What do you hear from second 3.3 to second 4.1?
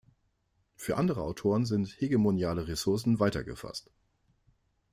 gefasst.